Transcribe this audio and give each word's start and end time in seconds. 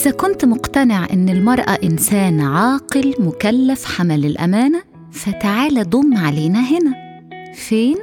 إذا 0.00 0.10
كنت 0.10 0.44
مقتنع 0.44 1.06
إن 1.12 1.28
المرأة 1.28 1.78
إنسان 1.84 2.40
عاقل 2.40 3.14
مكلف 3.18 3.84
حمل 3.84 4.24
الأمانة 4.24 4.82
فتعال 5.12 5.90
ضم 5.90 6.16
علينا 6.16 6.60
هنا. 6.60 7.20
فين؟ 7.54 7.96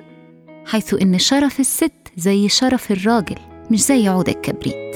حيث 0.65 0.93
إن 1.01 1.17
شرف 1.19 1.59
الست 1.59 1.91
زي 2.17 2.49
شرف 2.49 2.91
الراجل 2.91 3.35
مش 3.71 3.85
زي 3.85 4.07
عود 4.07 4.29
الكبريت. 4.29 4.95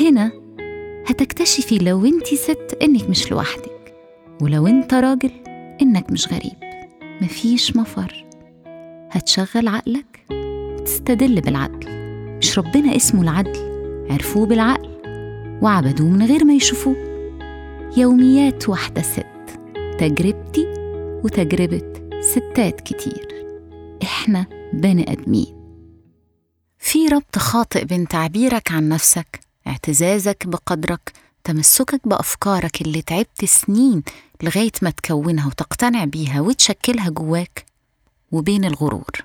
هنا 0.00 0.32
هتكتشفي 1.06 1.78
لو 1.78 2.04
أنت 2.06 2.26
ست 2.26 2.78
إنك 2.82 3.10
مش 3.10 3.30
لوحدك 3.30 3.94
ولو 4.42 4.66
أنت 4.66 4.94
راجل 4.94 5.30
إنك 5.82 6.10
مش 6.10 6.28
غريب. 6.28 6.86
مفيش 7.22 7.76
مفر. 7.76 8.24
هتشغل 9.10 9.68
عقلك 9.68 10.24
وتستدل 10.30 11.40
بالعدل. 11.40 11.88
مش 12.38 12.58
ربنا 12.58 12.96
اسمه 12.96 13.22
العدل 13.22 13.72
عرفوه 14.10 14.46
بالعقل. 14.46 14.91
وعبدوه 15.62 16.08
من 16.08 16.26
غير 16.26 16.44
ما 16.44 16.54
يشوفوه. 16.54 16.96
يوميات 17.96 18.68
واحدة 18.68 19.02
ست. 19.02 19.26
تجربتي 19.98 20.66
وتجربة 21.24 21.92
ستات 22.20 22.80
كتير. 22.80 23.28
إحنا 24.02 24.46
بني 24.72 25.12
آدمين. 25.12 25.56
في 26.78 27.08
ربط 27.08 27.38
خاطئ 27.38 27.84
بين 27.84 28.08
تعبيرك 28.08 28.72
عن 28.72 28.88
نفسك 28.88 29.40
اعتزازك 29.66 30.46
بقدرك 30.46 31.12
تمسكك 31.44 32.08
بأفكارك 32.08 32.82
اللي 32.82 33.02
تعبت 33.02 33.44
سنين 33.44 34.02
لغاية 34.42 34.72
ما 34.82 34.90
تكونها 34.90 35.46
وتقتنع 35.46 36.04
بيها 36.04 36.40
وتشكلها 36.40 37.10
جواك 37.10 37.64
وبين 38.32 38.64
الغرور. 38.64 39.24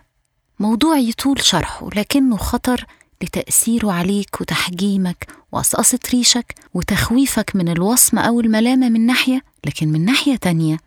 موضوع 0.59 0.97
يطول 0.97 1.41
شرحه 1.43 1.89
لكنه 1.95 2.37
خطر 2.37 2.85
لتأثيره 3.21 3.91
عليك 3.91 4.41
وتحجيمك 4.41 5.27
وقصقصة 5.51 5.99
ريشك 6.13 6.55
وتخويفك 6.73 7.55
من 7.55 7.69
الوصمة 7.69 8.21
أو 8.21 8.39
الملامة 8.39 8.89
من 8.89 9.05
ناحية 9.05 9.41
لكن 9.65 9.87
من 9.87 10.05
ناحية 10.05 10.35
تانية 10.35 10.77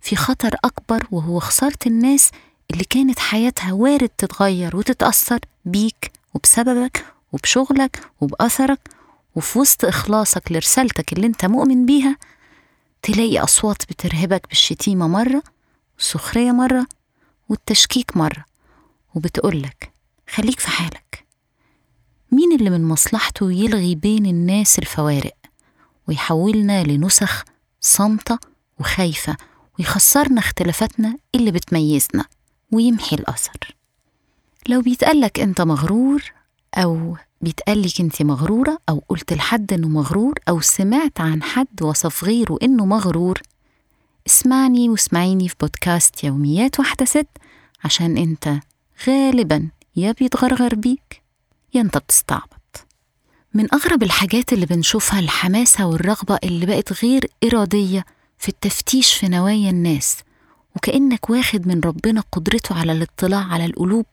في 0.00 0.16
خطر 0.16 0.54
أكبر 0.64 1.06
وهو 1.10 1.40
خسارة 1.40 1.78
الناس 1.86 2.30
اللي 2.70 2.84
كانت 2.84 3.18
حياتها 3.18 3.72
وارد 3.72 4.08
تتغير 4.08 4.76
وتتأثر 4.76 5.38
بيك 5.64 6.12
وبسببك 6.34 7.04
وبشغلك 7.32 8.00
وبأثرك 8.20 8.80
وفي 9.34 9.58
وسط 9.58 9.84
إخلاصك 9.84 10.52
لرسالتك 10.52 11.12
اللي 11.12 11.26
أنت 11.26 11.44
مؤمن 11.44 11.86
بيها 11.86 12.16
تلاقي 13.02 13.38
أصوات 13.38 13.82
بترهبك 13.82 14.48
بالشتيمة 14.48 15.08
مرة 15.08 15.42
والسخرية 15.96 16.52
مرة 16.52 16.86
والتشكيك 17.48 18.16
مرة 18.16 18.44
وبتقولك 19.14 19.92
خليك 20.34 20.60
في 20.60 20.68
حالك. 20.68 21.07
مين 22.32 22.52
اللي 22.52 22.70
من 22.70 22.84
مصلحته 22.84 23.52
يلغي 23.52 23.94
بين 23.94 24.26
الناس 24.26 24.78
الفوارق؟ 24.78 25.34
ويحولنا 26.08 26.84
لنسخ 26.84 27.44
صامتة 27.80 28.38
وخايفة 28.78 29.36
ويخسرنا 29.78 30.40
اختلافاتنا 30.40 31.16
اللي 31.34 31.50
بتميزنا 31.50 32.24
ويمحي 32.72 33.16
الأثر. 33.16 33.76
لو 34.68 34.80
بيتقالك 34.80 35.40
أنت 35.40 35.60
مغرور 35.60 36.22
أو 36.74 37.16
بيتقالك 37.40 38.00
أنت 38.00 38.22
مغرورة 38.22 38.78
أو 38.88 39.02
قلت 39.08 39.32
لحد 39.32 39.72
أنه 39.72 39.88
مغرور 39.88 40.34
أو 40.48 40.60
سمعت 40.60 41.20
عن 41.20 41.42
حد 41.42 41.82
وصف 41.82 42.24
غيره 42.24 42.58
أنه 42.62 42.86
مغرور 42.86 43.42
اسمعني 44.26 44.88
واسمعيني 44.88 45.48
في 45.48 45.54
بودكاست 45.60 46.24
يوميات 46.24 46.78
واحدة 46.80 47.04
ست 47.04 47.28
عشان 47.84 48.16
أنت 48.18 48.60
غالبا 49.08 49.68
يا 49.96 50.12
بيتغرغر 50.12 50.74
بيك. 50.74 51.17
يا 51.74 51.80
أنت 51.80 51.98
بتستعبط 51.98 52.86
من 53.54 53.74
أغرب 53.74 54.02
الحاجات 54.02 54.52
اللي 54.52 54.66
بنشوفها 54.66 55.20
الحماسة 55.20 55.86
والرغبة 55.86 56.38
اللي 56.44 56.66
بقت 56.66 57.04
غير 57.04 57.26
إرادية 57.44 58.04
في 58.38 58.48
التفتيش 58.48 59.14
في 59.14 59.28
نوايا 59.28 59.70
الناس 59.70 60.16
وكأنك 60.76 61.30
واخد 61.30 61.66
من 61.68 61.80
ربنا 61.80 62.22
قدرته 62.32 62.78
على 62.80 62.92
الاطلاع 62.92 63.44
على 63.52 63.64
القلوب 63.64 64.06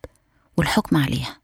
والحكم 0.58 0.98
عليها. 0.98 1.38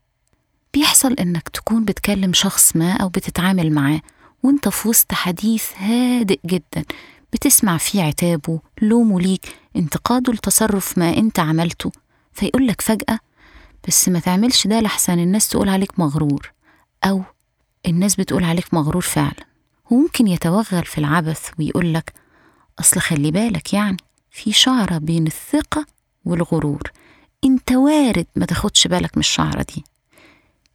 بيحصل 0.73 1.13
إنك 1.13 1.49
تكون 1.49 1.85
بتكلم 1.85 2.33
شخص 2.33 2.75
ما 2.75 2.93
أو 2.93 3.09
بتتعامل 3.09 3.72
معاه 3.73 4.01
وإنت 4.43 4.69
في 4.69 4.88
وسط 4.88 5.13
حديث 5.13 5.63
هادئ 5.78 6.39
جدا 6.45 6.83
بتسمع 7.33 7.78
فيه 7.78 8.03
عتابه 8.03 8.59
لومه 8.81 9.22
ليك 9.22 9.55
انتقاده 9.75 10.33
لتصرف 10.33 10.97
ما 10.97 11.17
أنت 11.17 11.39
عملته 11.39 11.91
فيقولك 12.33 12.81
فجأة 12.81 13.19
بس 13.87 14.09
ما 14.09 14.19
تعملش 14.19 14.67
ده 14.67 14.79
لحسن. 14.79 15.19
الناس 15.19 15.47
تقول 15.47 15.69
عليك 15.69 15.99
مغرور 15.99 16.51
أو 17.03 17.23
الناس 17.87 18.15
بتقول 18.15 18.43
عليك 18.43 18.73
مغرور 18.73 19.01
فعلا. 19.01 19.45
وممكن 19.91 20.27
يتوغل 20.27 20.85
في 20.85 20.97
العبث 20.97 21.49
ويقولك 21.59 22.13
أصل 22.79 22.99
خلي 22.99 23.31
بالك 23.31 23.73
يعني 23.73 23.97
في 24.31 24.51
شعرة 24.51 24.97
بين 24.97 25.27
الثقة 25.27 25.85
والغرور. 26.25 26.91
أنت 27.45 27.71
وارد 27.71 28.25
ما 28.35 28.45
تاخدش 28.45 28.87
بالك 28.87 29.17
من 29.17 29.19
الشعرة 29.19 29.65
دي. 29.75 29.83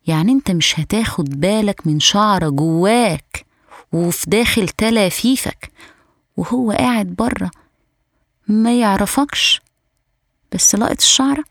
يعني 0.07 0.33
أنت 0.33 0.51
مش 0.51 0.81
هتاخد 0.81 1.41
بالك 1.41 1.87
من 1.87 2.01
شعرة 2.01 2.49
جواك 2.49 3.47
وفي 3.93 4.31
داخل 4.31 4.69
تلافيفك 4.69 5.73
وهو 6.37 6.73
قاعد 6.73 7.07
بره 7.07 7.51
ما 8.49 8.81
يعرفكش. 8.81 9.61
بس 10.53 10.75
لقط 10.75 10.99
الشعرة 11.01 11.45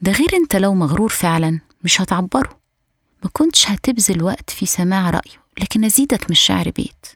ده 0.00 0.12
غير 0.12 0.28
انت 0.34 0.56
لو 0.56 0.74
مغرور 0.74 1.08
فعلا 1.08 1.60
مش 1.84 2.00
هتعبره. 2.00 2.60
ما 3.24 3.30
كنتش 3.32 3.70
هتبذل 3.70 4.22
وقت 4.22 4.50
في 4.50 4.66
سماع 4.66 5.10
رأيه 5.10 5.40
لكن 5.60 5.84
أزيدك 5.84 6.22
من 6.24 6.30
الشعر 6.30 6.70
بيت. 6.70 7.06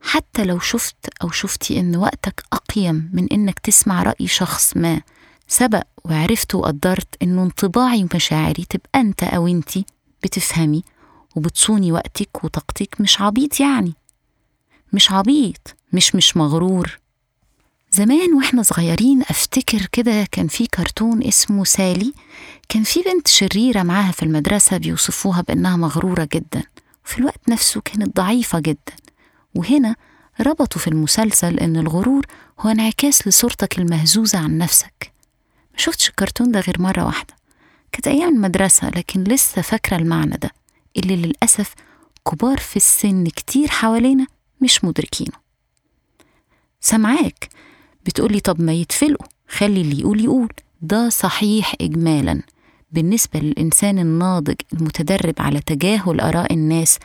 حتى 0.00 0.44
لو 0.44 0.58
شفت 0.58 0.96
أو 1.22 1.30
شفتي 1.30 1.80
إن 1.80 1.96
وقتك 1.96 2.44
أقيم 2.52 3.10
من 3.12 3.26
إنك 3.32 3.58
تسمع 3.58 4.02
رأي 4.02 4.26
شخص 4.26 4.76
ما 4.76 5.00
سبق 5.48 5.82
وعرفت 6.04 6.54
وقدرت 6.54 7.08
إنه 7.22 7.42
انطباعي 7.42 8.04
ومشاعري 8.12 8.64
تبقى 8.64 9.00
أنت 9.00 9.22
أو 9.22 9.46
أنتي 9.46 9.84
بتفهمي 10.22 10.82
وبتصوني 11.36 11.92
وقتك 11.92 12.44
وطاقتك 12.44 13.00
مش 13.00 13.20
عبيط 13.20 13.60
يعني. 13.60 13.94
مش 14.92 15.12
عبيط 15.12 15.76
مش 15.92 16.14
مش 16.14 16.36
مغرور. 16.36 16.98
زمان 17.96 18.34
وإحنا 18.34 18.62
صغيرين 18.62 19.22
أفتكر 19.22 19.86
كده 19.92 20.26
كان 20.32 20.48
في 20.48 20.66
كرتون 20.66 21.22
اسمه 21.24 21.64
سالي. 21.64 22.12
كان 22.68 22.82
في 22.82 23.00
بنت 23.02 23.28
شريرة 23.28 23.82
معاها 23.82 24.12
في 24.12 24.22
المدرسة 24.22 24.76
بيوصفوها 24.76 25.40
بأنها 25.40 25.76
مغرورة 25.76 26.28
جدا 26.32 26.62
وفي 27.04 27.18
الوقت 27.18 27.48
نفسه 27.48 27.80
كانت 27.80 28.16
ضعيفة 28.16 28.58
جدا. 28.60 28.96
وهنا 29.54 29.96
ربطوا 30.40 30.80
في 30.80 30.88
المسلسل 30.88 31.58
إن 31.58 31.76
الغرور 31.76 32.26
هو 32.60 32.70
انعكاس 32.70 33.28
لصورتك 33.28 33.78
المهزوزة 33.78 34.38
عن 34.38 34.58
نفسك. 34.58 35.12
ما 35.72 35.78
شفتش 35.78 36.08
الكرتون 36.08 36.52
ده 36.52 36.60
غير 36.60 36.80
مرة 36.80 37.04
واحدة. 37.04 37.34
كانت 37.92 38.06
أيام 38.08 38.28
المدرسة 38.34 38.90
لكن 38.90 39.24
لسه 39.24 39.62
فاكرة 39.62 39.96
المعنى 39.96 40.36
ده 40.36 40.50
اللي 40.96 41.16
للأسف 41.16 41.74
كبار 42.30 42.58
في 42.58 42.76
السن 42.76 43.26
كتير 43.26 43.68
حوالينا 43.68 44.26
مش 44.60 44.84
مدركينه. 44.84 45.46
سامعاك؟ 46.80 47.48
بتقولي 48.06 48.40
طب 48.40 48.60
ما 48.60 48.72
يتفلقوا. 48.72 49.26
خلي 49.48 49.80
اللي 49.80 50.00
يقول 50.00 50.24
يقول. 50.24 50.48
ده 50.82 51.08
صحيح 51.08 51.74
إجمالا. 51.80 52.42
بالنسبة 52.92 53.40
للإنسان 53.40 53.98
الناضج 53.98 54.54
المتدرب 54.72 55.34
على 55.38 55.60
تجاهل 55.60 56.20
آراء 56.20 56.52
الناس 56.52 56.98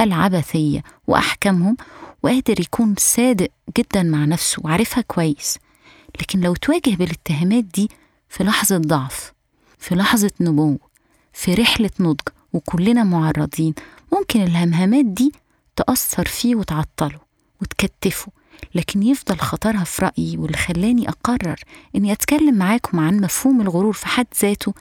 العبثية 0.00 0.82
وأحكامهم 1.06 1.76
وقادر 2.22 2.60
يكون 2.60 2.94
صادق 2.98 3.48
جدا 3.78 4.02
مع 4.02 4.24
نفسه 4.24 4.62
وعارفها 4.64 5.00
كويس. 5.06 5.58
لكن 6.20 6.40
لو 6.40 6.54
تواجه 6.54 6.94
بالاتهامات 6.96 7.64
دي 7.64 7.88
في 8.28 8.44
لحظة 8.44 8.76
ضعف 8.78 9.32
في 9.78 9.94
لحظة 9.94 10.30
نمو 10.40 10.78
في 11.32 11.54
رحلة 11.54 11.90
نضج 12.00 12.20
وكلنا 12.52 13.04
معرضين 13.04 13.74
ممكن 14.12 14.42
الهمهمات 14.42 15.04
دي 15.04 15.32
تأثر 15.76 16.24
فيه 16.26 16.54
وتعطله 16.56 17.18
وتكتفه 17.62 18.32
لكن 18.74 19.02
يفضل 19.02 19.38
خطرها 19.38 19.84
في 19.84 20.04
رأيي 20.04 20.36
واللي 20.36 20.56
خلاني 20.56 21.08
أقرر 21.08 21.56
إني 21.96 22.12
أتكلم 22.12 22.54
معاكم 22.54 23.00
عن 23.00 23.20
مفهوم 23.20 23.60
الغرور 23.60 23.92
في 23.92 24.06
حد 24.06 24.26
ذاته 24.42 24.74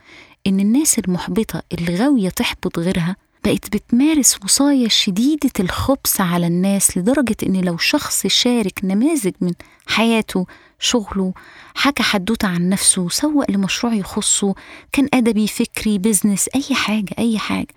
إن 0.48 0.60
الناس 0.60 1.00
المحبطة 1.00 1.62
اللي 1.74 1.96
غاوية 1.96 2.30
تحبط 2.30 2.80
غيرها 2.80 3.16
بقت 3.46 3.76
بتمارس 3.76 4.40
وصاية 4.44 4.88
شديدة 4.88 5.52
الخبث 5.60 6.22
على 6.22 6.48
الناس 6.48 6.98
لدرجة 6.98 7.36
إن 7.44 7.62
لو 7.62 7.78
شخص 7.78 8.28
شارك 8.28 8.80
نماذج 8.84 9.34
من 9.42 9.52
حياته 9.88 10.46
شغله 10.80 11.34
حكى 11.76 12.04
حدوتة 12.04 12.48
عن 12.48 12.70
نفسه 12.70 13.10
سوق 13.10 13.52
لمشروع 13.52 13.94
يخصه 13.94 14.56
كان 14.92 15.08
أدبي 15.14 15.48
فكري 15.48 15.98
بزنس 15.98 16.50
أي 16.56 16.76
حاجة 16.76 17.16
أي 17.20 17.40
حاجة. 17.40 17.68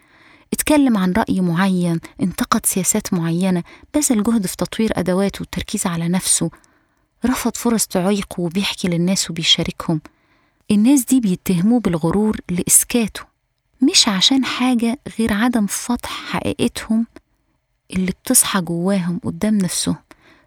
اتكلم 0.52 0.96
عن 0.96 1.12
رأي 1.12 1.40
معين 1.40 2.00
انتقد 2.22 2.66
سياسات 2.66 3.14
معينة 3.14 3.62
بذل 3.94 4.22
جهد 4.22 4.46
في 4.46 4.56
تطوير 4.56 4.90
أدواته 4.94 5.40
والتركيز 5.40 5.86
على 5.86 6.08
نفسه. 6.08 6.50
رفض 7.26 7.56
فرص 7.56 7.86
تعيقه 7.86 8.40
وبيحكي 8.40 8.88
للناس 8.88 9.30
وبيشاركهم. 9.30 10.00
الناس 10.70 11.04
دي 11.04 11.20
بيتهموه 11.20 11.80
بالغرور 11.80 12.36
لإسكاته 12.50 13.20
مش 13.90 14.08
عشان 14.08 14.44
حاجة 14.44 14.98
غير 15.18 15.32
عدم 15.32 15.66
فتح 15.66 16.10
حقيقتهم 16.10 17.06
اللي 17.92 18.10
بتصحى 18.10 18.60
جواهم 18.60 19.20
قدام 19.24 19.58
نفسهم 19.58 19.96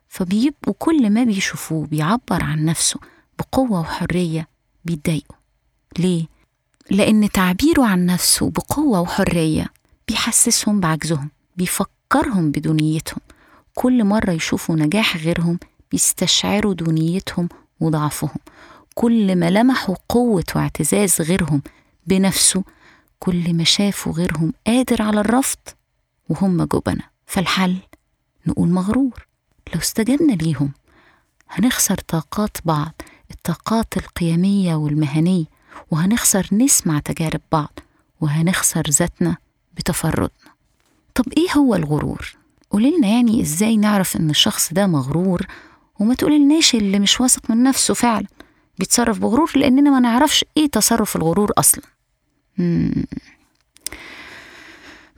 فبيبقوا 0.09 0.73
كل 0.79 1.09
ما 1.09 1.23
بيشوفوه 1.23 1.85
بيعبر 1.87 2.43
عن 2.43 2.65
نفسه 2.65 2.99
بقوة 3.39 3.79
وحرية 3.79 4.47
بيتضايقوا. 4.85 5.35
ليه؟ 5.99 6.25
لأن 6.91 7.29
تعبيره 7.31 7.85
عن 7.85 8.05
نفسه 8.05 8.49
بقوة 8.49 9.01
وحرية. 9.01 9.67
بيحسسهم 10.07 10.79
بعجزهم 10.79 11.29
بيفكرهم 11.57 12.51
بدونيتهم 12.51 13.19
كل 13.75 14.03
مرة 14.03 14.31
يشوفوا 14.31 14.75
نجاح 14.75 15.17
غيرهم 15.17 15.59
بيستشعروا 15.91 16.73
دونيتهم 16.73 17.49
وضعفهم. 17.79 18.37
كل 18.95 19.35
ما 19.35 19.49
لمحوا 19.49 19.95
قوة 20.09 20.43
واعتزاز 20.55 21.21
غيرهم 21.21 21.61
بنفسه 22.07 22.63
كل 23.19 23.53
ما 23.53 23.63
شافوا 23.63 24.13
غيرهم 24.13 24.53
قادر 24.67 25.01
على 25.01 25.19
الرفض 25.19 25.57
وهم 26.29 26.63
جبنة. 26.63 27.03
فالحل؟ 27.25 27.77
نقول 28.47 28.69
مغرور. 28.69 29.27
لو 29.73 29.79
استجبنا 29.81 30.33
ليهم 30.33 30.71
هنخسر 31.49 31.95
طاقات 31.95 32.57
بعض 32.65 33.01
الطاقات 33.31 33.97
القيمية 33.97 34.75
والمهنية 34.75 35.45
وهنخسر 35.91 36.47
نسمع 36.51 36.99
تجارب 36.99 37.41
بعض 37.51 37.79
وهنخسر 38.21 38.83
ذاتنا 38.89 39.37
بتفردنا 39.77 40.29
طب 41.15 41.25
إيه 41.37 41.51
هو 41.57 41.75
الغرور؟ 41.75 42.35
قوليلنا 42.71 43.07
يعني 43.07 43.41
إزاي 43.41 43.77
نعرف 43.77 44.15
إن 44.17 44.29
الشخص 44.29 44.73
ده 44.73 44.87
مغرور 44.87 45.45
وما 45.99 46.13
تقوليلناش 46.13 46.75
اللي 46.75 46.99
مش 46.99 47.21
واثق 47.21 47.49
من 47.51 47.63
نفسه 47.63 47.93
فعلا 47.93 48.27
بيتصرف 48.79 49.19
بغرور 49.19 49.51
لأننا 49.55 49.89
ما 49.89 49.99
نعرفش 49.99 50.45
إيه 50.57 50.67
تصرف 50.67 51.15
الغرور 51.15 51.51
أصلا. 51.57 51.83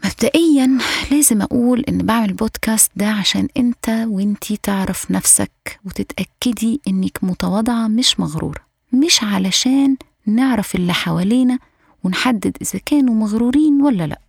مبدئيا 0.05 0.77
لازم 1.11 1.41
أقول 1.41 1.83
إن 1.89 1.97
بعمل 1.97 2.33
بودكاست 2.33 2.91
ده 2.95 3.07
عشان 3.11 3.47
أنت 3.57 3.89
وانتي 4.07 4.57
تعرف 4.63 5.11
نفسك 5.11 5.79
وتتأكدي 5.85 6.81
إنك 6.87 7.17
متواضعة 7.21 7.87
مش 7.87 8.19
مغرورة 8.19 8.59
مش 8.93 9.23
علشان 9.23 9.97
نعرف 10.25 10.75
اللي 10.75 10.93
حوالينا 10.93 11.59
ونحدد 12.03 12.57
إذا 12.61 12.79
كانوا 12.85 13.13
مغرورين 13.15 13.81
ولا 13.81 14.07
لأ 14.07 14.19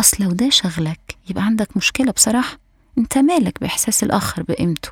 أصل 0.00 0.24
لو 0.24 0.30
ده 0.32 0.50
شغلك 0.50 1.16
يبقى 1.30 1.44
عندك 1.44 1.76
مشكلة 1.76 2.12
بصراحة. 2.12 2.58
أنت 2.98 3.18
مالك 3.18 3.60
بإحساس 3.60 4.02
الآخر 4.04 4.42
بقيمته؟ 4.42 4.90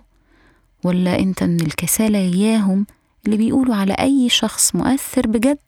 ولا 0.85 1.19
أنت 1.19 1.43
من 1.43 1.61
الكسالى 1.61 2.19
إياهم 2.19 2.87
اللي 3.27 3.37
بيقولوا 3.37 3.75
على 3.75 3.93
أي 3.93 4.29
شخص 4.29 4.75
مؤثر 4.75 5.27
بجد 5.27 5.59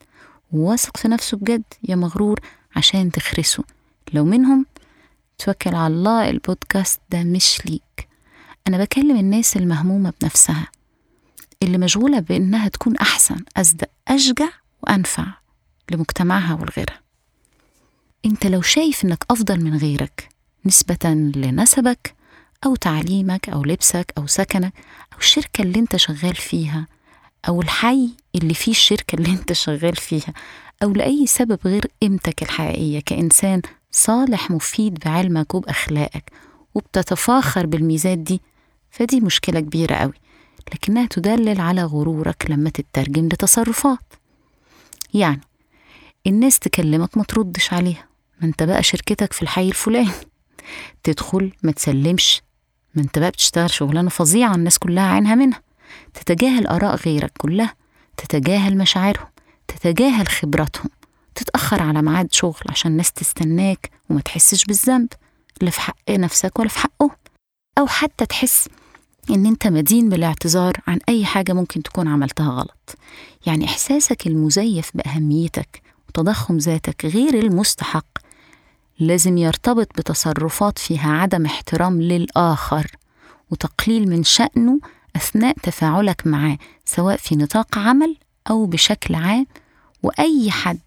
وواثق 0.52 0.96
في 0.96 1.08
نفسه 1.08 1.36
بجد 1.36 1.62
يا 1.88 1.96
مغرور 1.96 2.40
عشان 2.76 3.12
تخرسه؟ 3.12 3.64
لو 4.12 4.24
منهم 4.24 4.66
توكل 5.38 5.74
على 5.74 5.94
الله 5.94 6.30
البودكاست 6.30 7.00
ده 7.10 7.22
مش 7.24 7.66
ليك. 7.66 8.08
أنا 8.68 8.78
بكلم 8.78 9.16
الناس 9.16 9.56
المهمومة 9.56 10.12
بنفسها 10.22 10.68
اللي 11.62 11.78
مشغولة 11.78 12.20
بإنها 12.20 12.68
تكون 12.68 12.96
أحسن 12.96 13.36
أصدق 13.56 13.88
أشجع 14.08 14.48
وأنفع 14.82 15.26
لمجتمعها 15.90 16.54
ولغيرها 16.54 17.00
أنت 18.26 18.46
لو 18.46 18.62
شايف 18.62 19.04
إنك 19.04 19.24
أفضل 19.30 19.64
من 19.64 19.76
غيرك 19.76 20.28
نسبة 20.66 21.10
لنسبك 21.36 22.14
أو 22.66 22.76
تعليمك 22.76 23.48
أو 23.48 23.64
لبسك 23.64 24.12
أو 24.18 24.26
سكنك 24.26 24.72
أو 25.12 25.18
الشركة 25.18 25.62
اللي 25.62 25.78
أنت 25.78 25.96
شغال 25.96 26.34
فيها 26.34 26.86
أو 27.48 27.62
الحي 27.62 28.10
اللي 28.34 28.54
فيه 28.54 28.72
الشركة 28.72 29.16
اللي 29.16 29.30
أنت 29.30 29.52
شغال 29.52 29.96
فيها 29.96 30.34
أو 30.82 30.92
لأي 30.92 31.26
سبب 31.26 31.58
غير 31.64 31.86
قيمتك 32.02 32.42
الحقيقية 32.42 33.00
كإنسان 33.00 33.62
صالح 33.90 34.50
مفيد 34.50 34.98
بعلمك 35.04 35.54
وبأخلاقك 35.54 36.32
وبتتفاخر 36.74 37.66
بالميزات 37.66 38.18
دي 38.18 38.40
فدي 38.90 39.20
مشكلة 39.20 39.60
كبيرة 39.60 39.94
قوي 39.94 40.12
لكنها 40.74 41.06
تدلل 41.06 41.60
على 41.60 41.84
غرورك 41.84 42.46
لما 42.50 42.70
تترجم 42.70 43.26
لتصرفات. 43.26 43.98
يعني 45.14 45.40
الناس 46.26 46.58
تكلمك 46.58 47.16
ما 47.16 47.24
تردش 47.24 47.72
عليها. 47.72 48.09
ما 48.40 48.46
انت 48.48 48.62
بقى 48.62 48.82
شركتك 48.82 49.32
في 49.32 49.42
الحي 49.42 49.68
الفلاني. 49.68 50.10
تدخل 51.02 51.52
ما 51.62 51.72
تسلمش. 51.72 52.42
ما 52.94 53.02
انت 53.02 53.18
بقى 53.18 53.30
بتشتغل 53.30 53.70
شغلانة 53.70 54.10
فظيعة 54.10 54.54
الناس 54.54 54.78
كلها 54.78 55.12
عينها 55.12 55.34
منها. 55.34 55.62
تتجاهل 56.14 56.66
آراء 56.66 56.96
غيرك 56.96 57.32
كلها. 57.38 57.74
تتجاهل 58.16 58.78
مشاعرهم. 58.78 59.26
تتجاهل 59.68 60.28
خبراتهم. 60.28 60.90
تتأخر 61.34 61.82
على 61.82 62.02
ميعاد 62.02 62.32
شغل 62.32 62.62
عشان 62.68 62.90
الناس 62.90 63.12
تستناك 63.12 63.90
وما 64.10 64.20
تحسش 64.20 64.64
بالذنب. 64.64 65.08
لا 65.60 65.70
في 65.70 65.80
حق 65.80 66.10
نفسك 66.10 66.58
ولا 66.58 66.68
في 66.68 66.78
حقه 66.78 67.10
أو 67.78 67.86
حتى 67.86 68.26
تحس 68.26 68.68
إن 69.30 69.46
أنت 69.46 69.66
مدين 69.66 70.08
بالاعتذار 70.08 70.72
عن 70.86 70.98
أي 71.08 71.24
حاجة 71.24 71.52
ممكن 71.52 71.82
تكون 71.82 72.08
عملتها 72.08 72.50
غلط. 72.50 72.96
يعني 73.46 73.64
إحساسك 73.64 74.26
المزيف 74.26 74.90
بأهميتك 74.94 75.82
وتضخم 76.08 76.56
ذاتك 76.56 77.04
غير 77.06 77.34
المستحق. 77.34 78.19
لازم 79.00 79.38
يرتبط 79.38 79.88
بتصرفات 79.98 80.78
فيها 80.78 81.10
عدم 81.10 81.46
احترام 81.46 82.02
للآخر 82.02 82.86
وتقليل 83.50 84.08
من 84.08 84.24
شأنه 84.24 84.80
أثناء 85.16 85.56
تفاعلك 85.62 86.26
معاه 86.26 86.58
سواء 86.84 87.16
في 87.16 87.36
نطاق 87.36 87.78
عمل 87.78 88.16
أو 88.50 88.66
بشكل 88.66 89.14
عام 89.14 89.46
وأي 90.02 90.50
حد 90.50 90.78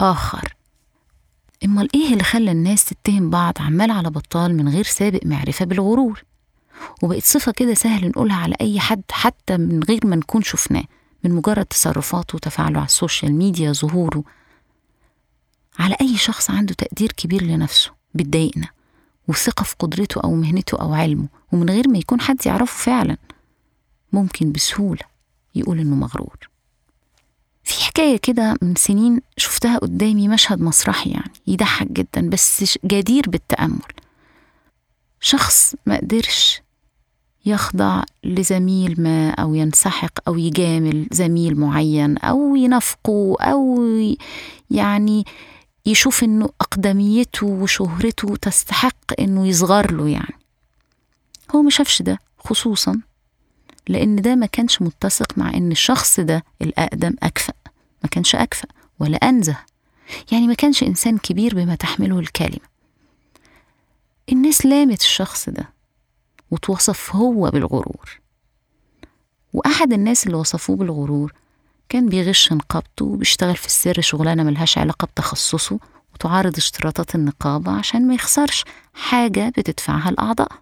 آخر. 0.00 0.56
أمال 1.64 1.88
إيه 1.94 2.12
اللي 2.12 2.24
خلى 2.24 2.50
الناس 2.50 2.84
تتهم 2.84 3.30
بعض 3.30 3.54
عمال 3.60 3.90
على 3.90 4.10
بطال 4.10 4.56
من 4.56 4.68
غير 4.68 4.84
سابق 4.84 5.20
معرفة 5.24 5.64
بالغرور؟ 5.64 6.24
وبقت 7.02 7.22
صفة 7.22 7.52
كده 7.52 7.74
سهل 7.74 8.08
نقولها 8.08 8.36
على 8.36 8.54
أي 8.60 8.80
حد 8.80 9.02
حتى 9.10 9.56
من 9.56 9.82
غير 9.82 10.06
ما 10.06 10.16
نكون 10.16 10.42
شفناه 10.42 10.84
من 11.24 11.32
مجرد 11.32 11.64
تصرفاته 11.64 12.36
وتفاعله 12.36 12.78
على 12.78 12.86
ال 12.86 12.93
social 12.93 13.34
media 13.34 13.72
ظهوره. 13.72 14.24
على 15.78 15.96
أي 16.00 16.16
شخص 16.16 16.50
عنده 16.50 16.74
تقدير 16.74 17.12
كبير 17.12 17.42
لنفسه 17.42 17.90
بتضايقنا 18.14 18.68
وثقة 19.28 19.62
في 19.62 19.74
قدرته 19.78 20.20
أو 20.20 20.34
مهنته 20.34 20.80
أو 20.80 20.94
علمه 20.94 21.28
ومن 21.52 21.70
غير 21.70 21.88
ما 21.88 21.98
يكون 21.98 22.20
حد 22.20 22.46
يعرفه 22.46 22.84
فعلا 22.84 23.16
ممكن 24.12 24.52
بسهولة 24.52 25.02
يقول 25.54 25.78
إنه 25.78 25.94
مغرور. 25.96 26.48
في 27.64 27.84
حكاية 27.84 28.16
كده 28.16 28.56
من 28.62 28.74
سنين 28.74 29.20
شفتها 29.36 29.78
قدامي 29.78 30.28
مشهد 30.28 30.60
مسرحي 30.60 31.10
يعني 31.10 31.32
يضحك 31.46 31.86
جدا 31.86 32.30
بس 32.30 32.78
جدير 32.84 33.30
بالتأمل. 33.30 33.82
شخص 35.20 35.74
ما 35.86 35.96
قدرش 35.96 36.62
يخضع 37.46 38.02
لزميل 38.24 39.02
ما 39.02 39.30
أو 39.30 39.54
ينسحق 39.54 40.28
أو 40.28 40.38
يجامل 40.38 41.06
زميل 41.12 41.60
معين 41.60 42.18
أو 42.18 42.56
ينافقه 42.56 43.36
أو 43.40 43.88
يعني 44.70 45.24
يشوف 45.86 46.24
إنه 46.24 46.48
أقدميته 46.60 47.46
وشهرته 47.46 48.36
تستحق 48.36 49.20
إنه 49.20 49.46
يصغر 49.46 49.92
له 49.92 50.08
يعني. 50.08 50.34
هو 51.54 51.62
ما 51.62 51.70
شافش 51.70 52.02
ده 52.02 52.18
خصوصا 52.38 53.00
لأن 53.88 54.16
ده 54.16 54.34
ما 54.34 54.46
كانش 54.46 54.82
متسق 54.82 55.38
مع 55.38 55.54
إن 55.54 55.70
الشخص 55.72 56.20
ده 56.20 56.44
الأقدم 56.62 57.14
أكفأ. 57.22 57.54
ما 58.02 58.08
كانش 58.08 58.34
أكفأ 58.34 58.68
ولا 59.00 59.16
أنزه. 59.16 59.56
يعني 60.32 60.46
ما 60.46 60.54
كانش 60.54 60.82
إنسان 60.82 61.18
كبير 61.18 61.54
بما 61.54 61.74
تحمله 61.74 62.18
الكلمة. 62.18 62.66
الناس 64.32 64.66
لامت 64.66 65.00
الشخص 65.00 65.48
ده 65.48 65.68
وتوصف 66.50 67.16
هو 67.16 67.50
بالغرور. 67.50 68.20
وأحد 69.52 69.92
الناس 69.92 70.26
اللي 70.26 70.36
وصفوه 70.36 70.76
بالغرور 70.76 71.32
كان 71.88 72.06
بيغش 72.08 72.52
نقابته 72.52 73.04
وبيشتغل 73.04 73.56
في 73.56 73.66
السر 73.66 74.00
شغلانة 74.00 74.42
ملهاش 74.42 74.78
علاقة 74.78 75.06
بتخصصه 75.06 75.78
وتعارض 76.14 76.56
اشتراطات 76.56 77.14
النقابة 77.14 77.72
عشان 77.72 78.08
ما 78.08 78.14
يخسرش 78.14 78.64
حاجة 78.94 79.48
بتدفعها 79.48 80.08
الأعضاء. 80.08 80.52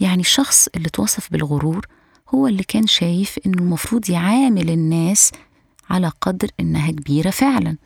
يعني 0.00 0.20
الشخص 0.20 0.68
اللي 0.76 0.88
توصف 0.88 1.32
بالغرور 1.32 1.86
هو 2.34 2.46
اللي 2.46 2.62
كان 2.62 2.86
شايف 2.86 3.38
إنه 3.46 3.58
المفروض 3.58 4.10
يعامل 4.10 4.70
الناس 4.70 5.32
على 5.90 6.12
قدر 6.20 6.48
إنها 6.60 6.90
كبيرة 6.90 7.30
فعلا 7.30 7.76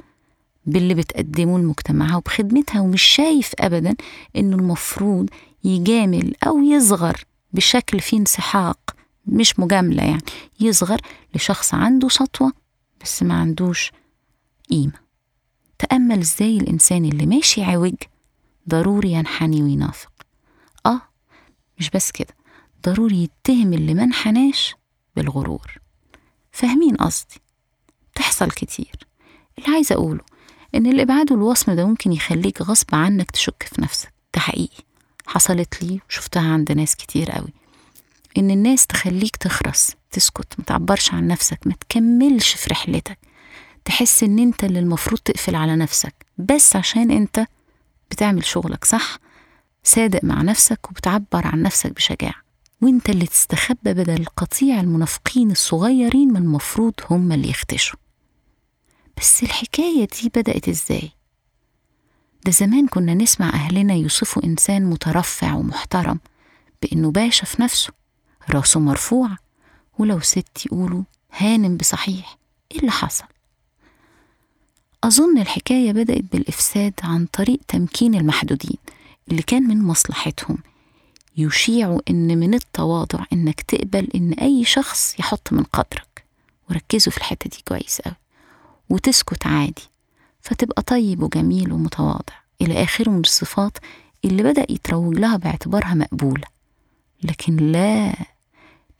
باللي 0.67 0.95
بتقدمه 0.95 1.59
لمجتمعها 1.59 2.17
وبخدمتها 2.17 2.81
ومش 2.81 3.03
شايف 3.03 3.53
أبدا 3.59 3.95
إنه 4.37 4.57
المفروض 4.57 5.29
يجامل 5.65 6.35
أو 6.47 6.59
يصغر 6.59 7.25
بشكل 7.53 8.01
فيه 8.01 8.19
انسحاق 8.19 8.79
مش 9.27 9.59
مجاملة 9.59 10.03
يعني. 10.03 10.23
يصغر 10.61 11.01
لشخص 11.35 11.75
عنده 11.75 12.09
سطوة 12.09 12.53
بس 13.03 13.23
ما 13.23 13.35
عندوش 13.41 13.93
قيمة. 14.71 15.03
تأمل 15.79 16.19
إزاي 16.19 16.57
الإنسان 16.57 17.05
اللي 17.05 17.27
ماشي 17.27 17.63
عوج 17.63 17.95
ضروري 18.69 19.13
ينحني 19.13 19.63
وينافق. 19.63 20.13
آه 20.87 21.01
مش 21.79 21.91
بس 21.91 22.11
كده. 22.11 22.35
ضروري 22.87 23.23
يتهم 23.23 23.73
اللي 23.73 23.95
ما 23.95 24.05
انحناش 24.05 24.75
بالغرور. 25.17 25.79
فاهمين 26.53 26.97
قصدي؟ 26.97 27.41
تحصل 28.15 28.51
كتير. 28.51 28.93
اللي 29.59 29.75
عايزة 29.75 29.95
أقوله 29.95 30.21
إن 30.75 30.87
الإبعاد 30.87 31.33
والوصم 31.33 31.73
ده 31.73 31.87
ممكن 31.87 32.13
يخليك 32.13 32.63
غصب 32.63 32.95
عنك 32.95 33.31
تشك 33.31 33.63
في 33.63 33.83
نفسك. 33.83 34.13
ده 34.35 34.41
حقيقي. 34.41 34.85
حصلت 35.27 35.83
لي 35.83 36.01
وشفتها 36.09 36.53
عند 36.53 36.73
ناس 36.73 36.97
كتير 36.97 37.31
قوي. 37.31 37.53
إن 38.39 38.51
الناس 38.51 38.87
تخليك 38.87 39.37
تخرس 39.37 39.91
تسكت 40.11 40.55
ما 40.59 40.65
تعبرش 40.65 41.15
عن 41.15 41.27
نفسك 41.27 41.59
ما 41.67 41.75
تكملش 41.81 42.55
في 42.55 42.71
رحلتك. 42.71 43.19
تحس 43.85 44.23
إن 44.23 44.39
أنت 44.39 44.65
اللي 44.65 44.79
المفروض 44.79 45.21
تقفل 45.21 45.55
على 45.55 45.77
نفسك 45.77 46.15
بس 46.39 46.77
عشان 46.77 47.11
أنت 47.11 47.47
بتعمل 48.11 48.45
شغلك 48.45 48.85
صح؟ 48.85 49.19
صادق 49.85 50.25
مع 50.25 50.43
نفسك 50.43 50.91
وبتعبر 50.91 51.47
عن 51.47 51.63
نفسك 51.63 51.93
بشجاعة. 51.93 52.43
وأنت 52.81 53.11
اللي 53.11 53.27
تستخبى 53.27 53.95
بدل 53.95 54.21
القطيع 54.21 54.81
المنافقين 54.81 55.51
الصغيرين 55.51 56.29
من 56.29 56.37
المفروض 56.37 56.95
هم 57.11 57.33
اللي 57.33 57.51
يختشوا. 57.51 57.99
بس 59.19 59.43
الحكاية 59.43 60.09
دي 60.23 60.29
بدأت 60.35 60.69
إزاي؟ 60.69 61.11
ده 62.45 62.53
زمان 62.53 62.87
كنا 62.89 63.15
نسمع 63.15 63.49
أهلنا 63.49 63.95
يوصفوا 63.95 64.45
إنسان 64.45 64.85
مترفع 64.85 65.55
ومحترم 65.55 66.21
بإنه 66.83 67.11
باشا 67.11 67.45
في 67.47 67.63
نفسه. 67.63 67.93
راسه 68.51 68.81
مرفوعة 68.81 69.39
ولو 69.99 70.21
ست 70.21 70.67
يقولوا 70.67 71.03
هانم 71.37 71.77
بصحيح 71.77 72.39
إيه 72.73 72.79
اللي 72.79 72.91
حصل؟ 72.91 73.25
أظن 75.05 75.39
الحكاية 75.39 75.93
بدأت 75.93 76.25
بالإفساد 76.33 76.95
عن 77.03 77.27
طريق 77.27 77.61
تمكين 77.69 78.15
المحدودين 78.15 78.79
اللي 79.31 79.43
كان 79.43 79.63
من 79.63 79.83
مصلحتهم. 79.83 80.59
يشيعوا 81.37 82.01
إن 82.11 82.39
من 82.39 82.55
التواضع 82.55 83.25
إنك 83.33 83.61
تقبل 83.61 84.09
إن 84.15 84.33
أي 84.33 84.65
شخص 84.65 85.19
يحط 85.21 85.53
من 85.53 85.63
قدرك. 85.63 86.25
وركزوا 86.71 87.13
في 87.13 87.19
الحتة 87.19 87.51
دي 87.51 87.63
كويس 87.69 88.01
أوي. 88.01 88.15
وتسكت 88.89 89.47
عادي. 89.47 89.89
فتبقى 90.41 90.83
طيب 90.83 91.23
وجميل 91.23 91.73
ومتواضع. 91.73 92.35
إلى 92.61 92.83
آخره 92.83 93.11
من 93.11 93.21
الصفات 93.21 93.79
اللي 94.25 94.43
بدأ 94.43 94.67
يتروج 94.73 95.19
لها 95.19 95.37
باعتبارها 95.37 95.95
مقبولة. 95.95 96.47
لكن 97.23 97.57
لا 97.57 98.15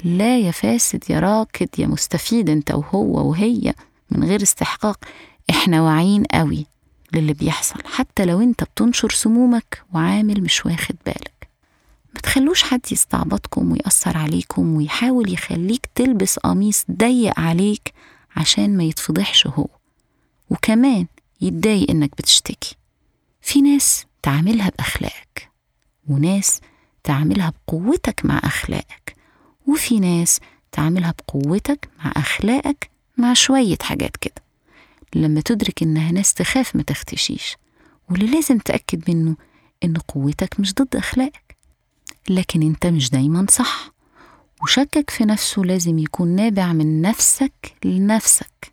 لا 0.05 0.39
يا 0.39 0.51
فاسد 0.51 1.05
يا 1.11 1.21
راكد 1.21 1.69
يا 1.79 1.87
مستفيد 1.87 2.51
انت 2.51 2.71
وهو 2.71 3.29
وهي 3.31 3.75
من 4.11 4.25
غير 4.25 4.43
استحقاق. 4.43 5.05
إحنا 5.51 5.83
واعيين 5.83 6.25
قوي 6.25 6.67
للي 7.13 7.33
بيحصل 7.33 7.83
حتى 7.85 8.25
لو 8.25 8.41
انت 8.41 8.65
بتنشر 8.65 9.11
سمومك 9.11 9.83
وعامل 9.95 10.43
مش 10.43 10.67
واخد 10.67 10.97
بالك. 11.07 11.49
ما 12.15 12.21
تخلوش 12.21 12.63
حد 12.63 12.81
يستعبطكم 12.93 13.73
ويأثر 13.73 14.17
عليكم 14.17 14.77
ويحاول 14.77 15.33
يخليك 15.33 15.87
تلبس 15.95 16.39
قميص 16.39 16.85
ضيق 16.91 17.41
عليك 17.41 17.93
عشان 18.37 18.77
ما 18.77 18.85
يتفضحش 18.85 19.47
هو. 19.47 19.67
وكمان 20.51 21.07
يتضايق 21.41 21.91
انك 21.91 22.11
بتشتكي. 22.11 22.77
في 23.43 23.61
ناس 23.63 24.07
تعاملها 24.23 24.71
بأخلاقك 24.79 25.51
وناس 26.09 26.61
تعاملها 27.05 27.53
بقوتك 27.69 28.25
مع 28.25 28.41
أخلاقك. 28.45 29.17
وفي 29.67 30.01
ناس 30.01 30.41
تعاملها 30.73 31.15
بقوتك 31.19 31.89
مع 32.05 32.13
أخلاقك 32.17 32.91
مع 33.17 33.33
شوية 33.35 33.79
حاجات 33.83 34.17
كده. 34.17 34.43
لما 35.15 35.41
تدرك 35.41 35.83
إنها 35.83 36.13
ناس 36.13 36.35
تخاف 36.35 36.77
ما 36.77 36.83
تختشيش 36.83 37.57
واللي 38.11 38.27
لازم 38.27 38.59
تأكد 38.59 39.11
منه 39.11 39.37
إن 39.85 39.97
قوتك 39.97 40.61
مش 40.61 40.75
ضد 40.75 40.97
أخلاقك. 40.97 41.57
لكن 42.29 42.63
أنت 42.63 42.87
مش 42.87 43.11
دايما 43.11 43.47
صح 43.51 43.91
وشكك 44.63 45.11
في 45.11 45.25
نفسه 45.25 45.63
لازم 45.63 45.99
يكون 45.99 46.29
نابع 46.29 46.73
من 46.73 47.03
نفسك 47.03 47.75
لنفسك 47.85 48.73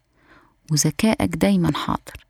وذكائك 0.72 1.36
دايما 1.36 1.72
حاضر. 1.78 2.26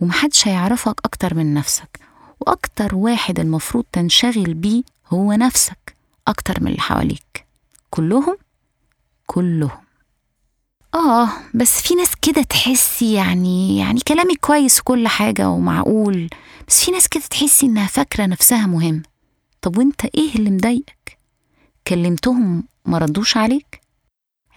ومحدش 0.00 0.48
هيعرفك 0.48 1.00
أكتر 1.04 1.34
من 1.34 1.54
نفسك 1.54 2.00
وأكتر 2.40 2.94
واحد 2.94 3.40
المفروض 3.40 3.84
تنشغل 3.92 4.54
بيه 4.54 4.82
هو 5.08 5.32
نفسك 5.32 5.96
أكتر 6.28 6.60
من 6.60 6.66
اللي 6.66 6.80
حواليك. 6.80 7.29
كلهم 7.90 8.36
كلهم 9.26 9.70
آه 10.94 11.28
بس 11.54 11.82
في 11.82 11.94
ناس 11.94 12.10
كده 12.22 12.42
تحسي 12.42 13.14
يعني 13.14 13.78
يعني 13.78 14.00
كلامي 14.00 14.34
كويس 14.34 14.80
وكل 14.80 15.08
حاجة 15.08 15.48
ومعقول 15.48 16.28
بس 16.68 16.84
في 16.84 16.90
ناس 16.90 17.08
كده 17.08 17.22
تحسي 17.30 17.66
إنها 17.66 17.86
فاكرة 17.86 18.26
نفسها 18.26 18.66
مهم 18.66 19.02
طب 19.62 19.78
وأنت 19.78 20.04
إيه 20.04 20.34
اللي 20.34 20.50
مضايقك؟ 20.50 21.18
كلمتهم 21.88 22.64
ما 22.84 22.98
ردوش 22.98 23.36
عليك؟ 23.36 23.80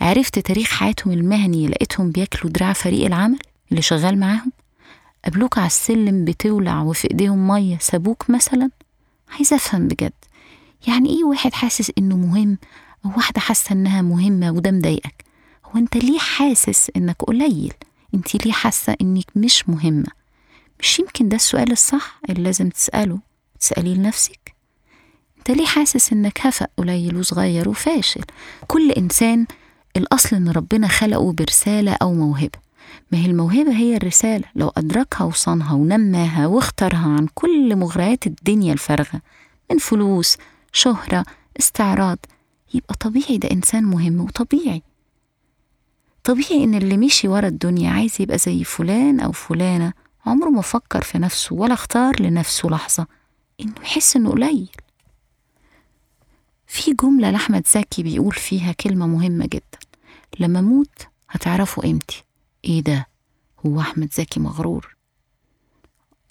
عرفت 0.01 0.39
تاريخ 0.39 0.69
حياتهم 0.69 1.13
المهني 1.13 1.67
لقيتهم 1.67 2.11
بياكلوا 2.11 2.53
دراع 2.53 2.73
فريق 2.73 3.05
العمل 3.05 3.39
اللي 3.71 3.81
شغال 3.81 4.19
معاهم؟ 4.19 4.51
قابلوك 5.25 5.57
على 5.57 5.67
السلم 5.67 6.25
بتولع 6.25 6.81
وفي 6.81 7.11
إيديهم 7.11 7.47
مية 7.47 7.77
سابوك 7.77 8.29
مثلا؟ 8.29 8.69
عايزة 9.29 9.55
أفهم 9.55 9.87
بجد 9.87 10.13
يعني 10.87 11.09
إيه 11.09 11.23
واحد 11.23 11.53
حاسس 11.53 11.91
إنه 11.97 12.17
مهم 12.17 12.57
واحدة 13.05 13.41
حاسة 13.41 13.73
إنها 13.73 14.01
مهمة 14.01 14.51
وده 14.51 14.71
مضايقك. 14.71 15.25
هو 15.65 15.79
أنت 15.79 15.97
ليه 15.97 16.19
حاسس 16.19 16.91
إنك 16.97 17.15
قليل؟ 17.23 17.73
أنت 18.15 18.45
ليه 18.45 18.51
حاسة 18.51 18.95
إنك 19.01 19.25
مش 19.35 19.69
مهمة؟ 19.69 20.07
مش 20.79 20.99
يمكن 20.99 21.29
ده 21.29 21.35
السؤال 21.35 21.71
الصح 21.71 22.19
اللي 22.29 22.43
لازم 22.43 22.69
تسأله. 22.69 23.19
تسأليه 23.59 23.95
لنفسك. 23.95 24.53
أنت 25.37 25.51
ليه 25.51 25.65
حاسس 25.65 26.13
إنك 26.13 26.45
هفق 26.45 26.69
قليل 26.77 27.17
وصغير 27.17 27.69
وفاشل؟ 27.69 28.21
كل 28.67 28.91
إنسان 28.91 29.45
الأصل 29.97 30.35
إن 30.35 30.49
ربنا 30.49 30.87
خلقه 30.87 31.31
برسالة 31.31 31.91
أو 32.01 32.13
موهبة. 32.13 32.59
ما 33.11 33.17
هي 33.17 33.25
الموهبة 33.25 33.71
هي 33.77 33.97
الرسالة. 33.97 34.45
لو 34.55 34.71
أدركها 34.77 35.25
وصانها 35.25 35.73
ونماها 35.73 36.47
واختارها 36.47 37.07
عن 37.07 37.27
كل 37.33 37.75
مغريات 37.75 38.27
الدنيا 38.27 38.73
الفارغة. 38.73 39.21
من 39.71 39.77
فلوس 39.77 40.37
شهرة 40.73 41.25
استعراض 41.59 42.17
يبقى 42.73 42.95
طبيعي 42.95 43.37
ده 43.37 43.51
إنسان 43.51 43.83
مهم 43.83 44.21
وطبيعي. 44.21 44.81
طبيعي 46.23 46.63
إن 46.63 46.75
اللي 46.75 46.97
مشي 46.97 47.27
ورا 47.27 47.47
الدنيا 47.47 47.89
عايز 47.91 48.21
يبقى 48.21 48.37
زي 48.37 48.63
فلان 48.63 49.19
أو 49.19 49.31
فلانة 49.31 49.93
عمره 50.25 50.49
ما 50.49 50.61
فكر 50.61 51.01
في 51.01 51.17
نفسه 51.19 51.55
ولا 51.55 51.73
اختار 51.73 52.21
لنفسه 52.21 52.69
لحظة 52.69 53.07
إنه 53.61 53.73
يحس 53.81 54.15
إنه 54.15 54.29
قليل. 54.31 54.69
في 56.67 56.93
جملة 56.93 57.31
لأحمد 57.31 57.67
زكي 57.67 58.03
بيقول 58.03 58.33
فيها 58.33 58.71
كلمة 58.71 59.07
مهمة 59.07 59.45
جدا 59.45 59.79
لما 60.39 60.59
أموت 60.59 61.07
هتعرفوا 61.29 61.83
قيمتي. 61.83 62.23
إيه 62.65 62.81
ده؟ 62.81 63.07
هو 63.65 63.79
أحمد 63.79 64.13
زكي 64.13 64.39
مغرور. 64.39 64.95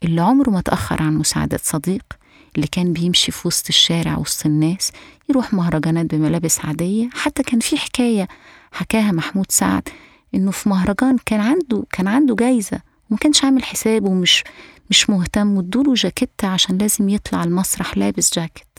اللي 0.05 0.21
عمره 0.21 0.51
ما 0.51 0.61
تأخر 0.61 1.03
عن 1.03 1.15
مساعدة 1.17 1.59
صديق 1.63 2.05
اللي 2.57 2.67
كان 2.67 2.93
بيمشي 2.93 3.33
في 3.33 3.49
وسط 3.49 3.69
الشارع 3.69 4.19
وسط 4.19 4.47
الناس 4.47 4.93
يروح 5.31 5.55
مهرجانات 5.55 6.15
بملابس 6.15 6.65
عادية. 6.65 7.09
حتى 7.13 7.43
كان 7.43 7.61
في 7.61 7.77
حكاية 7.79 8.29
حكاها 8.73 9.13
محمود 9.13 9.47
سعد 9.49 9.89
إنه 10.35 10.51
في 10.51 10.69
مهرجان 10.69 11.17
كان 11.27 11.41
عنده 11.41 11.85
كان 11.93 12.09
عنده 12.09 12.35
جايزة 12.35 12.81
وما 13.11 13.19
كانش 13.19 13.45
عامل 13.45 13.65
حسابه 13.65 14.09
ومش 14.11 14.45
مش 14.91 15.11
مهتم 15.11 15.57
وادوله 15.57 15.95
جاكيت 15.95 16.45
عشان 16.45 16.79
لازم 16.79 17.09
يطلع 17.09 17.45
المسرح 17.45 17.97
لابس 17.99 18.35
جاكيت. 18.39 18.79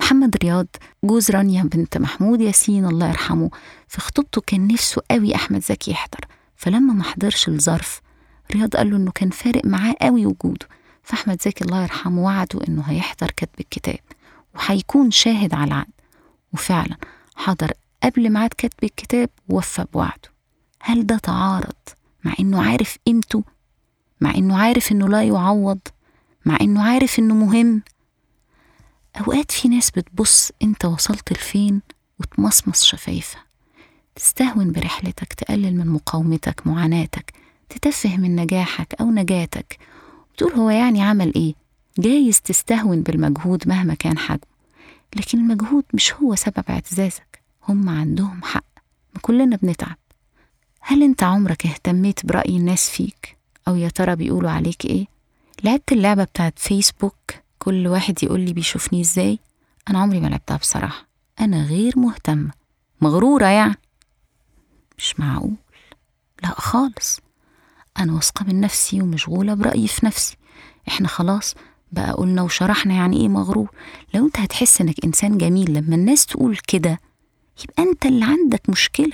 محمد 0.00 0.36
رياض 0.42 0.66
جوز 1.04 1.30
رانيا 1.30 1.62
بنت 1.62 1.98
محمود 1.98 2.40
ياسين 2.40 2.84
الله 2.86 3.08
يرحمه 3.08 3.50
في 3.88 4.00
خطوبته 4.00 4.40
كان 4.46 4.66
نفسه 4.66 5.02
قوي 5.10 5.34
أحمد 5.34 5.62
زكي 5.62 5.90
يحضر. 5.90 6.20
فلما 6.56 6.92
ما 6.92 7.04
حضرش 7.04 7.48
الظرف 7.48 8.00
رياض 8.54 8.76
قال 8.76 8.90
له 8.90 8.96
إنه 8.96 9.10
كان 9.10 9.30
فارق 9.30 9.64
معاه 9.64 9.94
قوي 10.00 10.26
وجوده. 10.26 10.66
فأحمد 11.06 11.42
زكي 11.42 11.64
الله 11.64 11.82
يرحمه 11.82 12.22
وعده 12.22 12.60
إنه 12.68 12.82
هيحضر 12.82 13.30
كتب 13.30 13.60
الكتاب 13.60 13.98
وهيكون 14.54 15.10
شاهد 15.10 15.54
على 15.54 15.64
العقد 15.64 15.90
وفعلا 16.52 16.96
حضر 17.36 17.72
قبل 18.02 18.30
ميعاد 18.30 18.50
كتب 18.58 18.84
الكتاب 18.84 19.30
ووفى 19.48 19.84
بوعده. 19.92 20.30
هل 20.80 21.06
ده 21.06 21.18
تعارض 21.18 21.74
مع 22.24 22.34
إنه 22.40 22.62
عارف 22.62 22.98
قيمته؟ 23.06 23.44
مع 24.20 24.34
إنه 24.34 24.58
عارف 24.58 24.92
إنه 24.92 25.08
لا 25.08 25.22
يعوض؟ 25.22 25.78
مع 26.44 26.58
إنه 26.60 26.82
عارف 26.82 27.18
إنه 27.18 27.34
مهم؟ 27.34 27.82
أوقات 29.20 29.50
في 29.52 29.68
ناس 29.68 29.90
بتبص 29.90 30.52
أنت 30.62 30.84
وصلت 30.84 31.32
لفين 31.32 31.82
وتمصمص 32.20 32.84
شفايفها. 32.84 33.44
تستهون 34.16 34.72
برحلتك 34.72 35.32
تقلل 35.32 35.76
من 35.76 35.86
مقاومتك 35.86 36.66
معاناتك 36.66 37.32
تتفه 37.68 38.16
من 38.16 38.36
نجاحك 38.36 38.94
أو 39.00 39.10
نجاتك 39.10 39.78
بتقول 40.36 40.52
هو 40.52 40.70
يعني 40.70 41.02
عمل 41.02 41.34
إيه؟ 41.34 41.54
جايز 41.98 42.40
تستهون 42.40 43.02
بالمجهود 43.02 43.68
مهما 43.68 43.94
كان 43.94 44.18
حجمه. 44.18 44.56
لكن 45.16 45.38
المجهود 45.38 45.84
مش 45.94 46.12
هو 46.14 46.34
سبب 46.34 46.64
اعتزازك. 46.70 47.42
هم 47.68 47.88
عندهم 47.88 48.42
حق. 48.42 48.64
ما 49.14 49.20
كلنا 49.20 49.56
بنتعب. 49.56 49.96
هل 50.80 51.02
أنت 51.02 51.22
عمرك 51.22 51.66
اهتميت 51.66 52.26
برأي 52.26 52.56
الناس 52.56 52.90
فيك؟ 52.90 53.36
أو 53.68 53.76
يا 53.76 53.88
ترى 53.88 54.16
بيقولوا 54.16 54.50
عليك 54.50 54.84
إيه؟ 54.84 55.06
لعبت 55.64 55.92
اللعبة 55.92 56.24
بتاعت 56.24 56.58
فيسبوك؟ 56.58 57.16
كل 57.58 57.86
واحد 57.86 58.22
يقول 58.22 58.40
لي 58.40 58.52
بيشوفني 58.52 59.00
إزاي؟ 59.00 59.38
أنا 59.88 59.98
عمري 59.98 60.20
ما 60.20 60.28
لعبتها 60.28 60.56
بصراحة. 60.56 61.06
أنا 61.40 61.64
غير 61.64 61.98
مهتمة. 61.98 62.50
مغرورة 63.00 63.46
يعني. 63.46 63.78
مش 64.98 65.20
معقول. 65.20 65.54
لا 66.42 66.48
خالص. 66.48 67.20
أنا 67.98 68.12
واثقة 68.12 68.44
من 68.48 68.60
نفسي 68.60 69.02
ومشغولة 69.02 69.54
برأيي 69.54 69.88
في 69.88 70.06
نفسي. 70.06 70.36
إحنا 70.88 71.08
خلاص 71.08 71.54
بقى 71.92 72.12
قلنا 72.12 72.42
وشرحنا 72.42 72.94
يعني 72.94 73.16
إيه 73.20 73.28
مغرور. 73.28 73.70
لو 74.14 74.26
أنت 74.26 74.38
هتحس 74.38 74.80
إنك 74.80 75.04
إنسان 75.04 75.38
جميل 75.38 75.74
لما 75.74 75.94
الناس 75.94 76.26
تقول 76.26 76.56
كده 76.56 77.00
يبقى 77.64 77.82
أنت 77.90 78.06
اللي 78.06 78.24
عندك 78.24 78.70
مشكلة. 78.70 79.12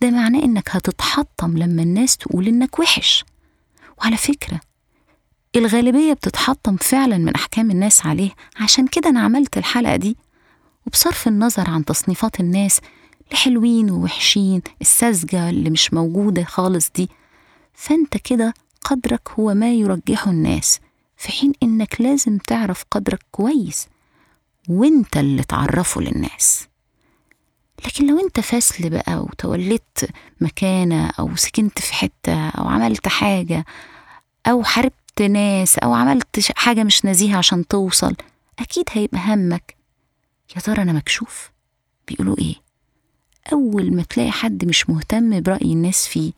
ده 0.00 0.10
معناه 0.10 0.42
إنك 0.42 0.68
هتتحطم 0.70 1.58
لما 1.58 1.82
الناس 1.82 2.16
تقول 2.16 2.48
إنك 2.48 2.78
وحش. 2.78 3.24
وعلى 3.98 4.16
فكرة 4.16 4.60
الغالبية 5.56 6.12
بتتحطم 6.12 6.76
فعلا 6.76 7.18
من 7.18 7.34
أحكام 7.34 7.70
الناس 7.70 8.06
عليه. 8.06 8.30
عشان 8.60 8.86
كده 8.86 9.10
أنا 9.10 9.20
عملت 9.20 9.58
الحلقة 9.58 9.96
دي. 9.96 10.16
وبصرف 10.86 11.28
النظر 11.28 11.70
عن 11.70 11.84
تصنيفات 11.84 12.40
الناس 12.40 12.80
لحلوين 13.32 13.90
ووحشين 13.90 14.62
الساذجة 14.80 15.50
اللي 15.50 15.70
مش 15.70 15.94
موجودة 15.94 16.44
خالص 16.44 16.90
دي. 16.96 17.08
فأنت 17.74 18.16
كده 18.16 18.54
قدرك 18.84 19.30
هو 19.30 19.54
ما 19.54 19.72
يرجحه 19.72 20.30
الناس 20.30 20.80
في 21.16 21.32
حين 21.32 21.52
إنك 21.62 22.00
لازم 22.00 22.38
تعرف 22.38 22.84
قدرك 22.90 23.22
كويس 23.30 23.88
وإنت 24.68 25.16
اللي 25.16 25.42
تعرفه 25.42 26.00
للناس. 26.00 26.66
لكن 27.86 28.06
لو 28.06 28.18
إنت 28.20 28.40
فاسل 28.40 28.90
بقى 28.90 29.18
وتوليت 29.22 29.98
مكانة 30.40 31.10
أو 31.18 31.36
سكنت 31.36 31.78
في 31.78 31.94
حتة 31.94 32.48
أو 32.48 32.68
عملت 32.68 33.08
حاجة 33.08 33.64
أو 34.46 34.64
حاربت 34.64 35.22
ناس 35.22 35.78
أو 35.78 35.94
عملت 35.94 36.50
حاجة 36.56 36.84
مش 36.84 37.04
نزيهة 37.04 37.36
عشان 37.38 37.66
توصل 37.66 38.16
أكيد 38.58 38.84
هيبقى 38.92 39.18
همك 39.34 39.76
يا 40.56 40.60
ترى 40.60 40.82
أنا 40.82 40.92
مكشوف؟ 40.92 41.50
بيقولوا 42.08 42.36
إيه؟ 42.38 42.54
أول 43.52 43.94
ما 43.96 44.02
تلاقي 44.02 44.30
حد 44.30 44.64
مش 44.64 44.90
مهتم 44.90 45.40
برأي 45.40 45.72
الناس 45.72 46.06
فيه 46.08 46.32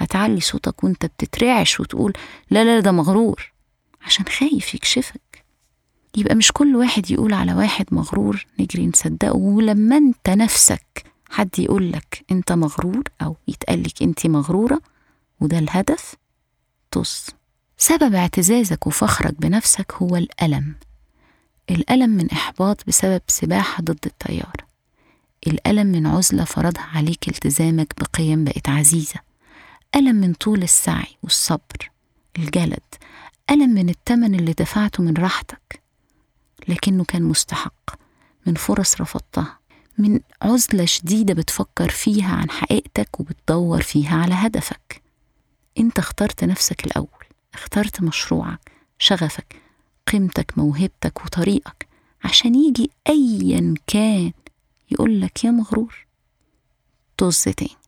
هتعلي 0.00 0.40
صوتك 0.40 0.84
وانت 0.84 1.06
بتترعش 1.06 1.80
وتقول 1.80 2.12
لا 2.50 2.64
لا 2.64 2.80
ده 2.80 2.92
مغرور 2.92 3.52
عشان 4.02 4.24
خايف 4.26 4.74
يكشفك. 4.74 5.44
يبقى 6.16 6.34
مش 6.34 6.52
كل 6.52 6.76
واحد 6.76 7.10
يقول 7.10 7.32
على 7.34 7.54
واحد 7.54 7.86
مغرور 7.92 8.46
نجري 8.60 8.86
نصدقه. 8.86 9.36
ولما 9.36 9.96
انت 9.96 10.30
نفسك 10.30 11.04
حد 11.30 11.58
يقولك 11.58 12.24
انت 12.30 12.52
مغرور 12.52 13.02
أو 13.22 13.36
يتقالك 13.48 14.02
انت 14.02 14.26
مغرورة 14.26 14.80
وده 15.40 15.58
الهدف 15.58 16.14
طز. 16.90 17.26
سبب 17.78 18.14
اعتزازك 18.14 18.86
وفخرك 18.86 19.34
بنفسك 19.40 19.92
هو 19.92 20.16
الألم. 20.16 20.74
الألم 21.70 22.10
من 22.10 22.30
إحباط 22.30 22.86
بسبب 22.86 23.22
سباحة 23.28 23.82
ضد 23.82 23.98
التيار 24.06 24.56
الألم 25.46 25.86
من 25.86 26.06
عزلة 26.06 26.44
فرضها 26.44 26.88
عليك 26.94 27.28
التزامك 27.28 27.94
بقيم 28.00 28.44
بقت 28.44 28.68
عزيزة. 28.68 29.29
ألم 29.96 30.16
من 30.16 30.32
طول 30.34 30.62
السعي 30.62 31.16
والصبر 31.22 31.90
الجلد 32.38 32.94
ألم 33.50 33.70
من 33.70 33.88
التمن 33.88 34.34
اللي 34.34 34.52
دفعته 34.52 35.02
من 35.02 35.16
راحتك 35.16 35.82
لكنه 36.68 37.04
كان 37.04 37.22
مستحق 37.22 37.90
من 38.46 38.54
فرص 38.54 39.00
رفضتها 39.00 39.58
من 39.98 40.20
عزلة 40.42 40.84
شديدة 40.84 41.34
بتفكر 41.34 41.90
فيها 41.90 42.34
عن 42.36 42.50
حقيقتك 42.50 43.20
وبتدور 43.20 43.82
فيها 43.82 44.16
على 44.16 44.34
هدفك. 44.34 45.02
أنت 45.78 45.98
اخترت 45.98 46.44
نفسك 46.44 46.86
الأول 46.86 47.24
اخترت 47.54 48.02
مشروعك 48.02 48.70
شغفك 48.98 49.56
قيمتك 50.06 50.58
موهبتك 50.58 51.24
وطريقك 51.24 51.86
عشان 52.24 52.54
يجي 52.54 52.90
أيا 53.08 53.74
كان 53.86 54.32
يقولك 54.90 55.44
يا 55.44 55.50
مغرور. 55.50 56.06
طز 57.16 57.42
تاني. 57.42 57.79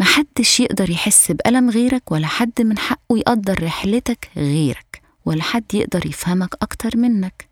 محدش 0.00 0.60
يقدر 0.60 0.90
يحس 0.90 1.32
بألم 1.32 1.70
غيرك 1.70 2.12
ولا 2.12 2.26
حد 2.26 2.62
من 2.62 2.78
حقه 2.78 3.18
يقدر 3.18 3.62
رحلتك 3.62 4.30
غيرك 4.36 5.02
ولا 5.24 5.42
حد 5.42 5.74
يقدر 5.74 6.06
يفهمك 6.06 6.54
أكتر 6.62 6.96
منك 6.96 7.48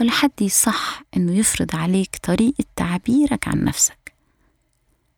ولا 0.00 0.10
حد 0.10 0.30
يصح 0.40 1.02
إنه 1.16 1.38
يفرض 1.38 1.76
عليك 1.76 2.16
طريقة 2.22 2.64
تعبيرك 2.76 3.48
عن 3.48 3.64
نفسك. 3.64 4.14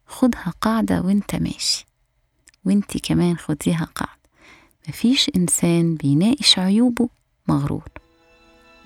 خدها 0.06 0.52
قاعدة 0.60 1.00
وانت 1.00 1.34
ماشي. 1.34 1.86
وانتي 2.64 2.98
كمان 2.98 3.36
خديها 3.36 3.88
قاعدة. 3.94 4.18
مفيش 4.88 5.30
إنسان 5.36 5.94
بيناقش 5.94 6.58
عيوبه 6.58 7.08
مغرور. 7.48 7.88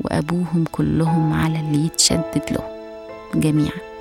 وأبوهم 0.00 0.64
كلهم 0.72 1.32
على 1.32 1.60
اللي 1.60 1.86
يتشدد 1.86 2.42
له 2.50 2.68
جميعاً. 3.34 3.91